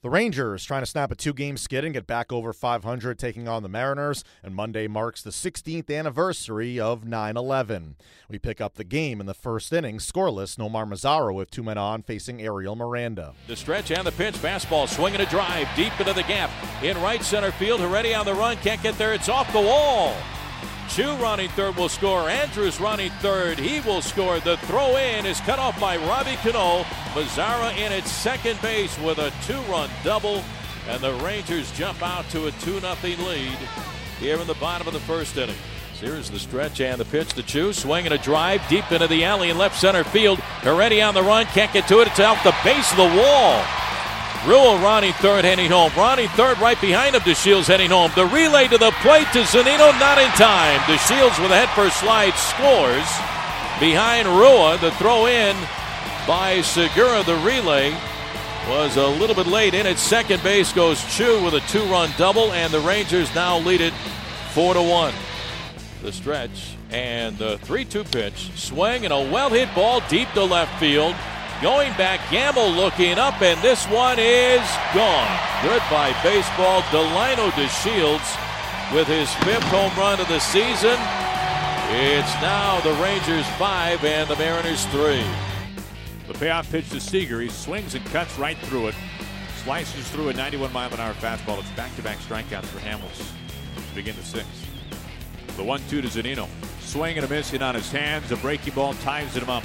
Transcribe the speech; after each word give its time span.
The 0.00 0.10
Rangers 0.10 0.64
trying 0.64 0.82
to 0.82 0.86
snap 0.86 1.10
a 1.10 1.16
two 1.16 1.32
game 1.32 1.56
skid 1.56 1.84
and 1.84 1.92
get 1.92 2.06
back 2.06 2.32
over 2.32 2.52
500, 2.52 3.18
taking 3.18 3.48
on 3.48 3.64
the 3.64 3.68
Mariners, 3.68 4.22
and 4.44 4.54
Monday 4.54 4.86
marks 4.86 5.22
the 5.22 5.30
16th 5.30 5.90
anniversary 5.90 6.78
of 6.78 7.04
9 7.04 7.36
11. 7.36 7.96
We 8.30 8.38
pick 8.38 8.60
up 8.60 8.74
the 8.76 8.84
game 8.84 9.20
in 9.20 9.26
the 9.26 9.34
first 9.34 9.72
inning, 9.72 9.98
scoreless, 9.98 10.56
Nomar 10.56 10.88
Mazara 10.88 11.34
with 11.34 11.50
two 11.50 11.64
men 11.64 11.78
on, 11.78 12.02
facing 12.02 12.40
Ariel 12.40 12.76
Miranda. 12.76 13.34
The 13.48 13.56
stretch 13.56 13.90
and 13.90 14.06
the 14.06 14.12
pitch, 14.12 14.36
fastball 14.36 14.88
swinging 14.88 15.20
a 15.20 15.26
drive 15.26 15.66
deep 15.74 15.98
into 15.98 16.12
the 16.12 16.22
gap. 16.22 16.50
In 16.80 16.96
right 17.02 17.22
center 17.24 17.50
field, 17.50 17.80
Heredia 17.80 18.18
on 18.18 18.24
the 18.24 18.34
run, 18.34 18.56
can't 18.58 18.80
get 18.80 18.96
there, 18.98 19.14
it's 19.14 19.28
off 19.28 19.52
the 19.52 19.60
wall. 19.60 20.14
Choo 20.88 21.14
running 21.16 21.48
third 21.50 21.76
will 21.76 21.88
score. 21.88 22.28
Andrus 22.28 22.80
running 22.80 23.10
third. 23.20 23.58
He 23.58 23.80
will 23.80 24.02
score. 24.02 24.40
The 24.40 24.56
throw 24.58 24.96
in 24.96 25.26
is 25.26 25.40
cut 25.40 25.58
off 25.58 25.78
by 25.78 25.96
Robbie 25.96 26.36
Cano. 26.36 26.82
Mazara 27.12 27.76
in 27.76 27.92
at 27.92 28.06
second 28.06 28.60
base 28.62 28.98
with 29.00 29.18
a 29.18 29.32
two 29.46 29.60
run 29.70 29.90
double. 30.02 30.42
And 30.88 31.02
the 31.02 31.12
Rangers 31.24 31.70
jump 31.72 32.02
out 32.02 32.28
to 32.30 32.46
a 32.46 32.50
2 32.50 32.80
0 32.80 32.94
lead 33.02 33.58
here 34.18 34.38
in 34.38 34.46
the 34.46 34.54
bottom 34.54 34.86
of 34.86 34.94
the 34.94 35.00
first 35.00 35.36
inning. 35.36 35.54
Here's 36.00 36.30
the 36.30 36.38
stretch 36.38 36.80
and 36.80 36.98
the 36.98 37.04
pitch 37.04 37.34
to 37.34 37.42
Choo. 37.42 37.72
Swinging 37.72 38.12
a 38.12 38.18
drive 38.18 38.66
deep 38.68 38.90
into 38.90 39.06
the 39.06 39.24
alley 39.24 39.50
in 39.50 39.58
left 39.58 39.78
center 39.78 40.04
field. 40.04 40.38
Heredia 40.62 41.04
on 41.04 41.14
the 41.14 41.22
run. 41.22 41.44
Can't 41.46 41.72
get 41.72 41.86
to 41.88 42.00
it. 42.00 42.08
It's 42.08 42.20
out 42.20 42.42
the 42.44 42.54
base 42.64 42.90
of 42.92 42.96
the 42.96 43.20
wall. 43.20 43.64
Rua 44.46 44.80
Ronnie 44.80 45.12
third 45.12 45.44
heading 45.44 45.70
home. 45.70 45.90
Ronnie 45.96 46.28
third 46.28 46.58
right 46.58 46.80
behind 46.80 47.16
him. 47.16 47.22
DeShields 47.22 47.66
heading 47.66 47.90
home. 47.90 48.12
The 48.14 48.26
relay 48.26 48.68
to 48.68 48.78
the 48.78 48.92
plate 49.02 49.26
to 49.32 49.40
Zunino 49.40 49.90
not 49.98 50.18
in 50.18 50.30
time. 50.30 50.78
DeShields 50.80 51.42
with 51.42 51.50
a 51.50 51.56
head 51.56 51.68
first 51.74 51.98
slide 51.98 52.34
scores. 52.34 53.08
Behind 53.80 54.28
Rua, 54.28 54.78
the 54.80 54.92
throw 54.92 55.26
in 55.26 55.56
by 56.26 56.60
Segura. 56.60 57.22
The 57.24 57.36
relay 57.36 57.92
was 58.68 58.96
a 58.96 59.06
little 59.06 59.34
bit 59.34 59.48
late. 59.48 59.74
In 59.74 59.86
at 59.86 59.98
second 59.98 60.42
base 60.42 60.72
goes 60.72 61.04
Choo 61.16 61.42
with 61.42 61.54
a 61.54 61.60
two-run 61.68 62.10
double, 62.16 62.52
and 62.52 62.72
the 62.72 62.80
Rangers 62.80 63.34
now 63.34 63.58
lead 63.58 63.80
it 63.80 63.92
four 64.52 64.74
to 64.74 64.82
one. 64.82 65.14
The 66.02 66.12
stretch 66.12 66.76
and 66.90 67.36
the 67.38 67.58
3-2 67.58 68.10
pitch. 68.10 68.52
Swing 68.54 69.04
and 69.04 69.12
a 69.12 69.18
well-hit 69.18 69.74
ball 69.74 70.00
deep 70.08 70.30
to 70.32 70.44
left 70.44 70.78
field. 70.78 71.16
Going 71.60 71.92
back, 71.94 72.20
Gamel 72.30 72.70
looking 72.70 73.18
up, 73.18 73.42
and 73.42 73.60
this 73.60 73.84
one 73.86 74.16
is 74.20 74.62
gone. 74.94 75.40
Goodbye, 75.60 76.14
baseball. 76.22 76.82
Delino 76.82 77.50
DeShields 77.50 78.94
with 78.94 79.08
his 79.08 79.28
fifth 79.42 79.64
home 79.64 79.90
run 79.98 80.20
of 80.20 80.28
the 80.28 80.38
season. 80.38 80.96
It's 81.90 82.32
now 82.40 82.78
the 82.82 82.92
Rangers 83.02 83.44
five 83.58 84.04
and 84.04 84.28
the 84.30 84.36
Mariners 84.36 84.86
three. 84.86 85.24
The 86.28 86.34
payoff 86.34 86.70
pitch 86.70 86.90
to 86.90 87.00
Seager. 87.00 87.40
He 87.40 87.48
swings 87.48 87.96
and 87.96 88.06
cuts 88.06 88.38
right 88.38 88.56
through 88.58 88.88
it. 88.88 88.94
Slices 89.64 90.08
through 90.10 90.28
a 90.28 90.34
91 90.34 90.72
mile 90.72 90.94
an 90.94 91.00
hour 91.00 91.14
fastball. 91.14 91.58
It's 91.58 91.70
back 91.70 91.94
to 91.96 92.02
back 92.02 92.18
strikeouts 92.18 92.66
for 92.66 92.78
Hamels 92.78 93.32
to 93.74 93.94
begin 93.96 94.14
the 94.14 94.22
sixth. 94.22 94.64
The 95.56 95.64
1 95.64 95.80
2 95.88 96.02
to 96.02 96.06
Zunino. 96.06 96.46
Swing 96.78 97.16
and 97.16 97.26
a 97.26 97.28
miss 97.28 97.52
in 97.52 97.62
on 97.62 97.74
his 97.74 97.90
hands. 97.90 98.30
A 98.30 98.36
breaking 98.36 98.74
ball 98.74 98.94
ties 98.94 99.36
it 99.36 99.42
him 99.42 99.50
up. 99.50 99.64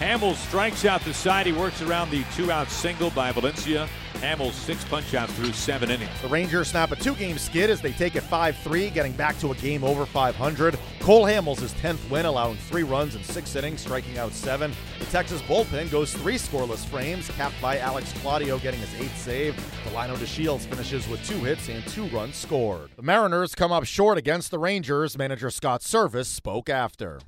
Hamels 0.00 0.36
strikes 0.36 0.86
out 0.86 1.02
the 1.02 1.12
side. 1.12 1.44
He 1.44 1.52
works 1.52 1.82
around 1.82 2.10
the 2.10 2.24
two 2.34 2.50
out 2.50 2.70
single 2.70 3.10
by 3.10 3.32
Valencia. 3.32 3.86
Hamels 4.14 4.52
six 4.52 4.82
punch 4.84 5.12
outs 5.12 5.30
through 5.34 5.52
seven 5.52 5.90
innings. 5.90 6.10
The 6.22 6.28
Rangers 6.28 6.68
snap 6.68 6.90
a 6.90 6.96
two 6.96 7.14
game 7.14 7.36
skid 7.36 7.68
as 7.68 7.82
they 7.82 7.92
take 7.92 8.16
it 8.16 8.22
5 8.22 8.56
3, 8.56 8.88
getting 8.88 9.12
back 9.12 9.38
to 9.40 9.52
a 9.52 9.54
game 9.56 9.84
over 9.84 10.06
500. 10.06 10.78
Cole 11.00 11.24
Hamels' 11.24 11.60
his 11.60 11.74
10th 11.74 12.08
win, 12.08 12.24
allowing 12.24 12.56
three 12.56 12.82
runs 12.82 13.14
in 13.14 13.22
six 13.22 13.54
innings, 13.54 13.82
striking 13.82 14.16
out 14.16 14.32
seven. 14.32 14.72
The 15.00 15.04
Texas 15.06 15.42
bullpen 15.42 15.90
goes 15.90 16.14
three 16.14 16.36
scoreless 16.36 16.82
frames, 16.86 17.28
capped 17.32 17.60
by 17.60 17.76
Alex 17.76 18.10
Claudio 18.22 18.58
getting 18.58 18.80
his 18.80 18.94
eighth 19.02 19.18
save. 19.18 19.54
Delino 19.84 20.16
DeShields 20.16 20.64
finishes 20.64 21.06
with 21.08 21.22
two 21.26 21.40
hits 21.40 21.68
and 21.68 21.86
two 21.88 22.06
runs 22.06 22.36
scored. 22.36 22.88
The 22.96 23.02
Mariners 23.02 23.54
come 23.54 23.70
up 23.70 23.84
short 23.84 24.16
against 24.16 24.50
the 24.50 24.58
Rangers. 24.58 25.18
Manager 25.18 25.50
Scott 25.50 25.82
Servais 25.82 26.24
spoke 26.24 26.70
after. 26.70 27.20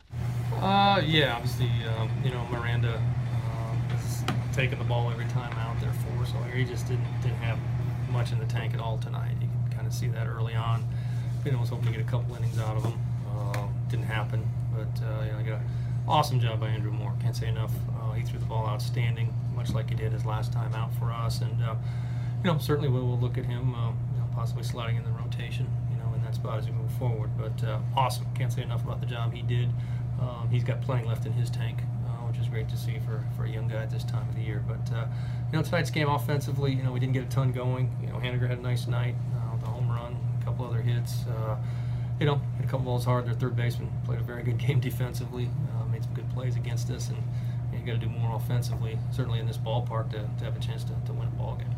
Uh, 0.63 1.03
yeah, 1.05 1.35
obviously, 1.35 1.69
um, 1.99 2.09
you 2.25 2.31
know, 2.31 2.47
Miranda 2.47 2.95
um, 2.97 3.83
is 3.99 4.23
taking 4.53 4.79
the 4.79 4.85
ball 4.85 5.11
every 5.11 5.25
time 5.27 5.53
out 5.59 5.81
there 5.81 5.93
for 5.93 6.23
us. 6.23 6.31
So 6.31 6.39
he 6.55 6.65
just 6.65 6.87
didn't 6.87 7.05
didn't 7.21 7.39
have 7.39 7.59
much 8.13 8.31
in 8.31 8.39
the 8.39 8.47
tank 8.47 8.73
at 8.73 8.79
all 8.79 8.97
tonight. 8.99 9.33
You 9.41 9.49
can 9.49 9.77
kind 9.77 9.87
of 9.89 9.93
see 9.93 10.07
that 10.09 10.29
early 10.29 10.55
on. 10.55 10.87
You 11.45 11.51
know, 11.51 11.59
was 11.59 11.71
hoping 11.71 11.87
to 11.87 11.99
get 11.99 12.01
a 12.07 12.09
couple 12.09 12.37
innings 12.37 12.61
out 12.61 12.77
of 12.77 12.85
him. 12.85 12.97
Uh, 13.29 13.67
didn't 13.91 14.05
happen, 14.05 14.49
but 14.73 15.03
uh, 15.05 15.25
you 15.25 15.33
know, 15.33 15.39
I 15.39 15.43
got 15.43 15.59
an 15.59 15.71
awesome 16.07 16.39
job 16.39 16.61
by 16.61 16.69
Andrew 16.69 16.93
Moore. 16.93 17.13
Can't 17.21 17.35
say 17.35 17.49
enough. 17.49 17.73
Uh, 18.01 18.13
he 18.13 18.23
threw 18.23 18.39
the 18.39 18.47
ball 18.47 18.69
outstanding, 18.69 19.35
much 19.57 19.71
like 19.71 19.89
he 19.89 19.97
did 19.97 20.13
his 20.13 20.25
last 20.25 20.53
time 20.53 20.73
out 20.77 20.95
for 20.95 21.11
us. 21.11 21.41
And 21.41 21.61
uh, 21.61 21.75
you 22.45 22.53
know, 22.53 22.59
certainly 22.59 22.89
we'll, 22.89 23.05
we'll 23.05 23.19
look 23.19 23.37
at 23.37 23.47
him, 23.47 23.75
uh, 23.75 23.89
you 23.89 24.19
know, 24.19 24.29
possibly 24.33 24.63
sliding 24.63 24.95
in 24.95 25.03
the 25.03 25.11
rotation, 25.11 25.67
you 25.91 25.97
know, 25.97 26.15
in 26.15 26.23
that 26.23 26.37
spot 26.37 26.59
as 26.61 26.67
we 26.67 26.73
move 26.73 26.93
forward. 27.01 27.31
But 27.37 27.67
uh, 27.67 27.81
awesome. 27.97 28.27
Can't 28.37 28.53
say 28.53 28.63
enough 28.63 28.85
about 28.85 29.01
the 29.01 29.07
job 29.07 29.33
he 29.35 29.43
did. 29.43 29.69
Um, 30.23 30.49
he's 30.51 30.65
got 30.65 30.81
plenty 30.83 31.07
left 31.07 31.27
in 31.27 31.33
his 31.33 31.51
tank, 31.51 31.79
uh, 32.07 32.11
which 32.29 32.39
is 32.39 32.47
great 32.49 32.69
to 32.69 32.77
see 32.77 32.99
for, 33.07 33.25
for 33.37 33.45
a 33.45 33.51
young 33.51 33.69
guy 33.69 33.83
at 33.83 33.91
this 33.91 34.05
time 34.05 34.29
of 34.29 34.35
the 34.37 34.43
year. 34.43 34.63
But 34.67 34.95
uh, 34.95 35.07
you 35.51 35.59
know, 35.59 35.63
tonight's 35.63 35.91
game 35.91 36.09
offensively, 36.09 36.73
you 36.73 36.83
know, 36.83 36.93
we 36.93 37.01
didn't 37.01 37.15
get 37.15 37.25
a 37.25 37.29
ton 37.29 37.53
going. 37.53 37.91
You 38.01 38.09
know, 38.09 38.15
Haniger 38.17 38.49
had 38.49 38.59
a 38.59 38.63
nice 38.63 38.87
night, 38.87 39.15
uh, 39.37 39.57
the 39.59 39.67
home 39.67 39.89
run, 39.91 40.17
a 40.41 40.45
couple 40.45 40.65
other 40.67 40.81
hits. 40.81 41.25
Uh, 41.27 41.57
you 42.21 42.27
know, 42.27 42.41
hit 42.57 42.67
a 42.67 42.69
couple 42.69 42.81
balls 42.87 43.05
hard. 43.05 43.27
Their 43.27 43.35
third 43.35 43.57
baseman 43.57 43.91
played 44.05 44.21
a 44.21 44.23
very 44.23 44.43
good 44.43 44.59
game 44.67 44.81
defensively, 44.81 45.49
uh, 45.77 45.85
made 45.87 46.05
some 46.05 46.15
good 46.15 46.31
plays 46.31 46.57
against 46.57 46.91
us, 46.91 47.09
and 47.09 47.19
you, 47.73 47.79
know, 47.79 47.85
you 47.85 47.87
got 47.93 48.01
to 48.01 48.07
do 48.07 48.09
more 48.09 48.37
offensively, 48.37 48.99
certainly 49.11 49.41
in 49.41 49.47
this 49.47 49.59
ballpark, 49.59 50.11
to, 50.11 50.19
to 50.39 50.45
have 50.45 50.57
a 50.57 50.61
chance 50.61 50.85
to, 50.85 50.93
to 51.07 51.13
win 51.13 51.29
a 51.29 51.31
ball 51.33 51.57
game. 51.57 51.75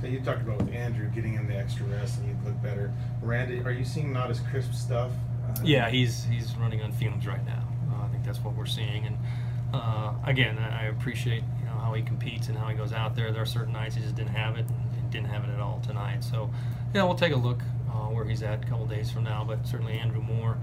So 0.00 0.08
you 0.08 0.20
talked 0.20 0.42
about 0.42 0.58
with 0.58 0.74
Andrew 0.74 1.08
getting 1.14 1.34
in 1.34 1.46
the 1.46 1.56
extra 1.56 1.86
rest 1.86 2.18
and 2.18 2.28
he'd 2.28 2.44
look 2.44 2.60
better. 2.62 2.92
Miranda, 3.22 3.64
are 3.64 3.72
you 3.72 3.84
seeing 3.84 4.12
not 4.12 4.30
as 4.30 4.40
crisp 4.40 4.74
stuff? 4.74 5.10
Uh, 5.48 5.60
Yeah, 5.62 5.88
he's 5.88 6.24
he's 6.24 6.54
running 6.56 6.82
on 6.82 6.92
fumes 6.92 7.26
right 7.26 7.44
now. 7.46 7.62
That's 8.24 8.38
what 8.38 8.54
we're 8.54 8.66
seeing. 8.66 9.06
And 9.06 9.16
uh, 9.72 10.14
again, 10.24 10.58
I 10.58 10.86
appreciate 10.86 11.42
you 11.60 11.66
know 11.66 11.72
how 11.72 11.94
he 11.94 12.02
competes 12.02 12.48
and 12.48 12.56
how 12.56 12.68
he 12.68 12.76
goes 12.76 12.92
out 12.92 13.14
there. 13.16 13.32
There 13.32 13.42
are 13.42 13.46
certain 13.46 13.72
nights 13.72 13.96
he 13.96 14.02
just 14.02 14.14
didn't 14.14 14.34
have 14.34 14.56
it 14.56 14.66
and, 14.68 15.10
didn't 15.10 15.28
have 15.28 15.44
it 15.44 15.50
at 15.50 15.60
all 15.60 15.80
tonight. 15.86 16.24
So 16.24 16.50
yeah, 16.92 17.04
we'll 17.04 17.14
take 17.14 17.32
a 17.32 17.36
look 17.36 17.62
uh, 17.88 18.08
where 18.08 18.24
he's 18.24 18.42
at 18.42 18.64
a 18.64 18.66
couple 18.66 18.84
days 18.86 19.12
from 19.12 19.22
now. 19.22 19.44
But 19.44 19.64
certainly 19.64 19.92
Andrew 19.92 20.20
Moore, 20.20 20.58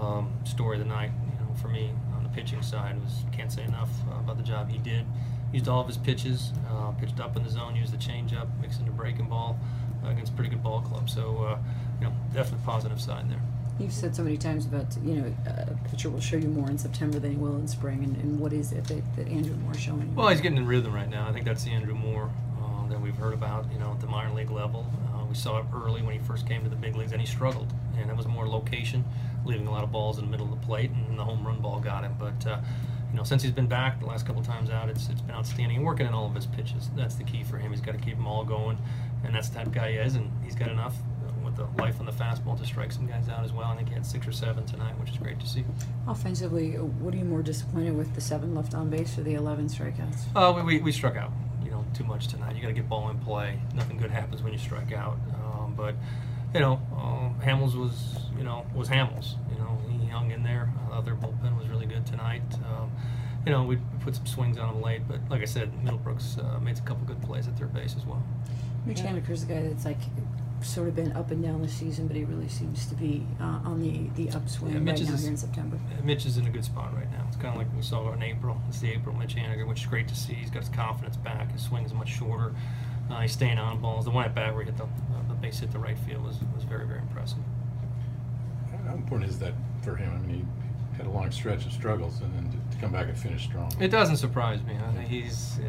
um, 0.00 0.32
story 0.44 0.78
of 0.78 0.82
the 0.82 0.88
night. 0.88 1.10
You 1.26 1.44
know, 1.44 1.54
for 1.60 1.68
me 1.68 1.92
on 2.16 2.22
the 2.22 2.30
pitching 2.30 2.62
side 2.62 2.98
was 3.02 3.24
can't 3.30 3.52
say 3.52 3.62
enough 3.64 3.90
uh, 4.10 4.20
about 4.20 4.38
the 4.38 4.42
job 4.42 4.70
he 4.70 4.78
did. 4.78 5.04
Used 5.52 5.68
all 5.68 5.80
of 5.80 5.86
his 5.86 5.98
pitches, 5.98 6.52
uh, 6.70 6.92
pitched 6.92 7.20
up 7.20 7.36
in 7.36 7.42
the 7.42 7.50
zone, 7.50 7.76
used 7.76 7.92
the 7.92 7.98
changeup, 7.98 8.46
mixed 8.60 8.80
into 8.80 8.92
breaking 8.92 9.28
ball 9.28 9.58
uh, 10.04 10.08
against 10.08 10.32
a 10.32 10.34
pretty 10.34 10.50
good 10.50 10.62
ball 10.62 10.80
club. 10.80 11.10
So 11.10 11.44
uh, 11.44 11.58
you 12.00 12.06
know, 12.06 12.12
definitely 12.32 12.64
positive 12.64 13.00
side 13.00 13.30
there. 13.30 13.42
You've 13.80 13.92
said 13.92 14.14
so 14.14 14.22
many 14.22 14.36
times 14.36 14.66
about, 14.66 14.94
you 15.02 15.14
know, 15.14 15.34
a 15.46 15.88
pitcher 15.88 16.10
will 16.10 16.20
show 16.20 16.36
you 16.36 16.48
more 16.48 16.68
in 16.68 16.76
September 16.76 17.18
than 17.18 17.30
he 17.30 17.36
will 17.38 17.56
in 17.56 17.66
spring, 17.66 18.04
and, 18.04 18.14
and 18.18 18.38
what 18.38 18.52
is 18.52 18.72
it 18.72 18.84
that, 18.84 19.16
that 19.16 19.26
Andrew 19.28 19.54
Moore's 19.54 19.80
showing? 19.80 20.14
Well, 20.14 20.28
he's 20.28 20.42
getting 20.42 20.58
in 20.58 20.66
rhythm 20.66 20.92
right 20.92 21.08
now. 21.08 21.26
I 21.26 21.32
think 21.32 21.46
that's 21.46 21.64
the 21.64 21.70
Andrew 21.70 21.94
Moore 21.94 22.30
uh, 22.62 22.88
that 22.88 23.00
we've 23.00 23.16
heard 23.16 23.32
about, 23.32 23.72
you 23.72 23.78
know, 23.78 23.92
at 23.92 24.00
the 24.00 24.06
minor 24.06 24.34
league 24.34 24.50
level. 24.50 24.86
Uh, 25.14 25.24
we 25.24 25.34
saw 25.34 25.58
it 25.60 25.64
early 25.74 26.02
when 26.02 26.12
he 26.12 26.18
first 26.26 26.46
came 26.46 26.62
to 26.62 26.68
the 26.68 26.76
big 26.76 26.94
leagues, 26.94 27.12
and 27.12 27.20
he 27.22 27.26
struggled. 27.26 27.72
And 27.98 28.10
it 28.10 28.16
was 28.16 28.26
more 28.26 28.46
location, 28.46 29.02
leaving 29.46 29.66
a 29.66 29.70
lot 29.70 29.82
of 29.82 29.90
balls 29.90 30.18
in 30.18 30.26
the 30.26 30.30
middle 30.30 30.52
of 30.52 30.60
the 30.60 30.66
plate, 30.66 30.90
and 30.90 31.18
the 31.18 31.24
home 31.24 31.46
run 31.46 31.60
ball 31.60 31.80
got 31.80 32.04
him. 32.04 32.14
But, 32.18 32.46
uh, 32.46 32.60
you 33.10 33.16
know, 33.16 33.24
since 33.24 33.42
he's 33.42 33.52
been 33.52 33.66
back 33.66 33.98
the 33.98 34.06
last 34.06 34.26
couple 34.26 34.42
times 34.42 34.68
out, 34.68 34.90
it's, 34.90 35.08
it's 35.08 35.22
been 35.22 35.34
outstanding. 35.34 35.78
And 35.78 35.86
working 35.86 36.06
in 36.06 36.12
all 36.12 36.26
of 36.26 36.34
his 36.34 36.46
pitches, 36.46 36.90
that's 36.94 37.14
the 37.14 37.24
key 37.24 37.44
for 37.44 37.56
him. 37.56 37.70
He's 37.70 37.80
got 37.80 37.92
to 37.92 37.98
keep 37.98 38.16
them 38.16 38.26
all 38.26 38.44
going, 38.44 38.76
and 39.24 39.34
that's 39.34 39.48
the 39.48 39.56
type 39.56 39.66
of 39.68 39.72
guy 39.72 39.92
he 39.92 39.96
is, 39.96 40.16
and 40.16 40.30
he's 40.44 40.54
got 40.54 40.68
enough 40.68 40.94
uh, 40.94 41.09
the 41.60 41.82
life 41.82 42.00
on 42.00 42.06
the 42.06 42.12
fastball 42.12 42.58
to 42.58 42.64
strike 42.64 42.90
some 42.92 43.06
guys 43.06 43.28
out 43.28 43.44
as 43.44 43.52
well. 43.52 43.68
I 43.68 43.76
think 43.76 43.88
he 43.88 43.94
had 43.94 44.06
six 44.06 44.26
or 44.26 44.32
seven 44.32 44.64
tonight, 44.66 44.98
which 44.98 45.10
is 45.10 45.16
great 45.18 45.38
to 45.40 45.46
see. 45.46 45.64
Offensively, 46.08 46.72
what 46.72 47.14
are 47.14 47.16
you 47.16 47.24
more 47.24 47.42
disappointed 47.42 47.96
with, 47.96 48.14
the 48.14 48.20
seven 48.20 48.54
left 48.54 48.74
on 48.74 48.88
base 48.90 49.18
or 49.18 49.22
the 49.22 49.34
11 49.34 49.68
strikeouts? 49.68 50.22
Uh, 50.34 50.52
we, 50.56 50.62
we, 50.62 50.82
we 50.82 50.92
struck 50.92 51.16
out, 51.16 51.30
you 51.62 51.70
know, 51.70 51.84
too 51.94 52.04
much 52.04 52.28
tonight. 52.28 52.56
You 52.56 52.62
got 52.62 52.68
to 52.68 52.74
get 52.74 52.88
ball 52.88 53.10
in 53.10 53.18
play. 53.18 53.60
Nothing 53.74 53.98
good 53.98 54.10
happens 54.10 54.42
when 54.42 54.52
you 54.52 54.58
strike 54.58 54.92
out. 54.92 55.18
Um, 55.44 55.74
but, 55.76 55.94
you 56.54 56.60
know, 56.60 56.80
um, 56.96 57.36
Hamels 57.44 57.74
was, 57.74 58.16
you 58.36 58.44
know, 58.44 58.66
was 58.74 58.88
Hamels. 58.88 59.34
You 59.52 59.58
know, 59.58 59.78
he 59.90 60.08
hung 60.08 60.30
in 60.30 60.42
there. 60.42 60.72
Uh, 60.90 61.00
their 61.02 61.14
bullpen 61.14 61.58
was 61.58 61.68
really 61.68 61.86
good 61.86 62.06
tonight. 62.06 62.42
Um, 62.66 62.90
you 63.44 63.52
know, 63.52 63.64
we 63.64 63.78
put 64.00 64.16
some 64.16 64.26
swings 64.26 64.58
on 64.58 64.74
him 64.74 64.82
late, 64.82 65.02
but 65.08 65.20
like 65.30 65.42
I 65.42 65.46
said, 65.46 65.72
Middlebrooks 65.84 66.38
uh, 66.38 66.58
made 66.60 66.78
a 66.78 66.82
couple 66.82 67.06
good 67.06 67.22
plays 67.22 67.48
at 67.48 67.58
third 67.58 67.72
base 67.72 67.96
as 67.96 68.04
well. 68.04 68.22
Mitch 68.86 69.00
Haniger's 69.00 69.42
a 69.42 69.46
guy 69.46 69.62
that's 69.62 69.84
like 69.84 69.98
sort 70.62 70.88
of 70.88 70.94
been 70.96 71.12
up 71.12 71.30
and 71.30 71.42
down 71.42 71.62
this 71.62 71.72
season, 71.72 72.06
but 72.06 72.16
he 72.16 72.24
really 72.24 72.48
seems 72.48 72.86
to 72.86 72.94
be 72.94 73.26
uh, 73.40 73.60
on 73.64 73.80
the, 73.80 74.08
the 74.22 74.30
upswing 74.36 74.72
Yeah, 74.72 74.78
Mitch 74.80 74.92
right 74.94 75.00
is 75.02 75.08
now 75.08 75.14
a- 75.14 75.18
here 75.18 75.30
in 75.30 75.36
September. 75.36 75.78
Mitch 76.04 76.26
is 76.26 76.36
in 76.36 76.46
a 76.46 76.50
good 76.50 76.64
spot 76.64 76.94
right 76.94 77.10
now. 77.10 77.24
It's 77.28 77.36
kind 77.36 77.48
of 77.48 77.56
like 77.56 77.66
we 77.74 77.82
saw 77.82 78.12
in 78.12 78.22
April. 78.22 78.60
It's 78.68 78.80
the 78.80 78.90
April 78.92 79.14
Mitch 79.16 79.34
Haniger, 79.36 79.66
which 79.66 79.80
is 79.80 79.86
great 79.86 80.08
to 80.08 80.14
see. 80.16 80.34
He's 80.34 80.50
got 80.50 80.60
his 80.60 80.68
confidence 80.68 81.16
back. 81.16 81.50
His 81.52 81.62
swing 81.62 81.84
is 81.84 81.94
much 81.94 82.10
shorter. 82.10 82.54
Uh, 83.10 83.20
he's 83.20 83.32
staying 83.32 83.58
on 83.58 83.80
balls. 83.80 84.04
The 84.04 84.10
one 84.10 84.24
at 84.24 84.34
bat 84.34 84.54
where 84.54 84.62
he 84.62 84.70
hit 84.70 84.76
the, 84.76 84.84
uh, 84.84 84.88
the 85.28 85.34
base 85.34 85.58
hit 85.60 85.72
the 85.72 85.78
right 85.78 85.98
field 85.98 86.22
was, 86.24 86.36
was 86.54 86.64
very, 86.64 86.86
very 86.86 87.00
impressive. 87.00 87.38
How 88.86 88.94
important 88.94 89.30
is 89.30 89.38
that 89.40 89.54
for 89.82 89.96
him? 89.96 90.12
I 90.14 90.18
mean, 90.26 90.36
he 90.38 90.44
had 91.00 91.06
a 91.06 91.10
long 91.10 91.30
stretch 91.30 91.64
of 91.64 91.72
struggles, 91.72 92.20
and 92.20 92.34
then 92.34 92.50
to, 92.70 92.78
come 92.80 92.92
back 92.92 93.08
and 93.08 93.18
finish 93.18 93.44
strong. 93.44 93.70
It 93.78 93.88
doesn't 93.88 94.16
surprise 94.16 94.62
me. 94.62 94.74
I 94.74 94.92
think 94.92 95.08
he's, 95.08 95.60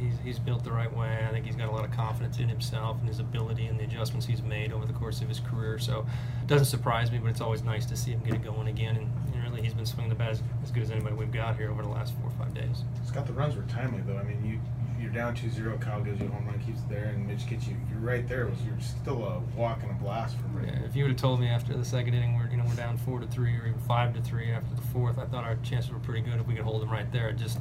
he's 0.00 0.14
he's 0.24 0.38
built 0.38 0.64
the 0.64 0.72
right 0.72 0.94
way. 0.94 1.24
I 1.26 1.30
think 1.30 1.46
he's 1.46 1.54
got 1.54 1.68
a 1.68 1.70
lot 1.70 1.84
of 1.84 1.92
confidence 1.92 2.38
in 2.38 2.48
himself 2.48 2.98
and 2.98 3.08
his 3.08 3.20
ability 3.20 3.66
and 3.66 3.78
the 3.78 3.84
adjustments 3.84 4.26
he's 4.26 4.42
made 4.42 4.72
over 4.72 4.84
the 4.84 4.92
course 4.92 5.20
of 5.20 5.28
his 5.28 5.38
career. 5.38 5.78
So 5.78 6.04
it 6.42 6.48
doesn't 6.48 6.66
surprise 6.66 7.12
me, 7.12 7.18
but 7.18 7.28
it's 7.28 7.40
always 7.40 7.62
nice 7.62 7.86
to 7.86 7.96
see 7.96 8.10
him 8.10 8.20
get 8.24 8.34
it 8.34 8.42
going 8.42 8.66
again. 8.66 8.96
And, 8.96 9.12
and 9.34 9.45
really, 9.56 9.66
he's 9.66 9.74
been 9.74 9.86
swinging 9.86 10.10
the 10.10 10.14
bat 10.14 10.30
as, 10.30 10.42
as 10.62 10.70
good 10.70 10.82
as 10.82 10.90
anybody 10.90 11.14
we've 11.14 11.32
got 11.32 11.56
here 11.56 11.70
over 11.70 11.82
the 11.82 11.88
last 11.88 12.14
four 12.14 12.28
or 12.28 12.44
five 12.44 12.54
days. 12.54 12.84
Scott, 13.06 13.26
the 13.26 13.32
runs 13.32 13.56
were 13.56 13.62
timely 13.62 14.02
though. 14.06 14.18
I 14.18 14.22
mean, 14.22 14.44
you 14.44 14.60
you're 14.98 15.12
down 15.12 15.36
2-0, 15.36 15.78
Kyle 15.78 16.02
gives 16.02 16.18
you 16.20 16.26
a 16.26 16.30
home 16.30 16.46
run, 16.46 16.58
keeps 16.60 16.78
it 16.80 16.88
there, 16.88 17.04
and 17.04 17.26
Mitch 17.26 17.46
gets 17.46 17.68
you. 17.68 17.76
You're 17.90 18.00
right 18.00 18.26
there. 18.26 18.46
It 18.46 18.50
was 18.50 18.62
you're 18.62 18.80
still 18.80 19.24
a 19.24 19.40
walk 19.54 19.82
and 19.82 19.90
a 19.90 19.94
blast 19.94 20.38
from 20.38 20.56
right. 20.56 20.68
Yeah, 20.68 20.86
if 20.86 20.96
you 20.96 21.04
would 21.04 21.12
have 21.12 21.20
told 21.20 21.38
me 21.38 21.48
after 21.48 21.76
the 21.76 21.84
second 21.84 22.14
inning 22.14 22.36
we're 22.36 22.48
you 22.50 22.56
know 22.56 22.64
we're 22.66 22.74
down 22.74 22.96
four 22.98 23.20
to 23.20 23.26
three 23.26 23.54
or 23.56 23.66
even 23.66 23.78
five 23.80 24.14
to 24.14 24.22
three 24.22 24.50
after 24.50 24.74
the 24.74 24.86
fourth, 24.88 25.18
I 25.18 25.26
thought 25.26 25.44
our 25.44 25.56
chances 25.56 25.90
were 25.90 25.98
pretty 25.98 26.20
good 26.20 26.40
if 26.40 26.46
we 26.46 26.54
could 26.54 26.64
hold 26.64 26.82
them 26.82 26.90
right 26.90 27.10
there. 27.12 27.28
I 27.28 27.32
just 27.32 27.60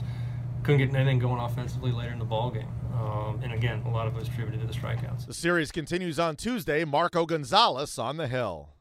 couldn't 0.64 0.80
get 0.80 0.96
anything 0.96 1.20
going 1.20 1.40
offensively 1.40 1.92
later 1.92 2.14
in 2.14 2.20
the 2.20 2.26
ball 2.26 2.50
game. 2.50 2.70
Um, 2.94 3.42
and 3.44 3.54
again, 3.54 3.84
a 3.86 3.90
lot 3.90 4.08
of 4.08 4.16
it 4.16 4.20
was 4.20 4.30
attributed 4.30 4.62
to 4.62 4.68
the 4.68 4.74
strikeouts. 4.74 5.28
The 5.28 5.34
series 5.34 5.72
continues 5.72 6.18
on 6.18 6.38
Tuesday. 6.38 6.86
Marco 6.86 7.26
Gonzales 7.26 8.00
on 8.00 8.18
the 8.18 8.28
hill. 8.28 8.75